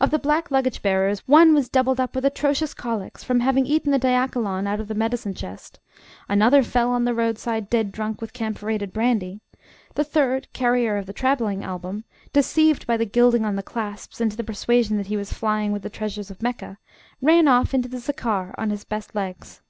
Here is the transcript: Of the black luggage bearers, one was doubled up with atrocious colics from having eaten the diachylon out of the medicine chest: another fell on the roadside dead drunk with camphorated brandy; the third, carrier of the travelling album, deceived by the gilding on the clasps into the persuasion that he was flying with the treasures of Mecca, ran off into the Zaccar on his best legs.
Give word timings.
Of 0.00 0.10
the 0.10 0.18
black 0.18 0.50
luggage 0.50 0.82
bearers, 0.82 1.20
one 1.28 1.54
was 1.54 1.68
doubled 1.68 2.00
up 2.00 2.16
with 2.16 2.24
atrocious 2.24 2.74
colics 2.74 3.22
from 3.22 3.38
having 3.38 3.64
eaten 3.64 3.92
the 3.92 3.98
diachylon 4.00 4.66
out 4.66 4.80
of 4.80 4.88
the 4.88 4.92
medicine 4.96 5.34
chest: 5.34 5.78
another 6.28 6.64
fell 6.64 6.90
on 6.90 7.04
the 7.04 7.14
roadside 7.14 7.70
dead 7.70 7.92
drunk 7.92 8.20
with 8.20 8.32
camphorated 8.32 8.92
brandy; 8.92 9.40
the 9.94 10.02
third, 10.02 10.48
carrier 10.52 10.96
of 10.96 11.06
the 11.06 11.12
travelling 11.12 11.62
album, 11.62 12.02
deceived 12.32 12.88
by 12.88 12.96
the 12.96 13.06
gilding 13.06 13.44
on 13.44 13.54
the 13.54 13.62
clasps 13.62 14.20
into 14.20 14.36
the 14.36 14.42
persuasion 14.42 14.96
that 14.96 15.06
he 15.06 15.16
was 15.16 15.32
flying 15.32 15.70
with 15.70 15.82
the 15.82 15.90
treasures 15.90 16.28
of 16.28 16.42
Mecca, 16.42 16.78
ran 17.20 17.46
off 17.46 17.72
into 17.72 17.88
the 17.88 17.98
Zaccar 18.00 18.56
on 18.58 18.70
his 18.70 18.82
best 18.82 19.14
legs. 19.14 19.62